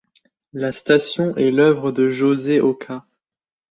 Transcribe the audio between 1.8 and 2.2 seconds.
de